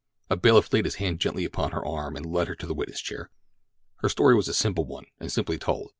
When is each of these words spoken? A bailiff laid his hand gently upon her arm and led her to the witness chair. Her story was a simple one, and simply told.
A 0.31 0.35
bailiff 0.35 0.73
laid 0.73 0.85
his 0.85 0.95
hand 0.95 1.19
gently 1.19 1.45
upon 1.45 1.73
her 1.73 1.85
arm 1.85 2.15
and 2.15 2.25
led 2.25 2.47
her 2.47 2.55
to 2.55 2.65
the 2.65 2.73
witness 2.73 2.99
chair. 3.01 3.29
Her 3.97 4.09
story 4.09 4.33
was 4.33 4.47
a 4.47 4.53
simple 4.55 4.85
one, 4.87 5.05
and 5.19 5.31
simply 5.31 5.59
told. 5.59 5.89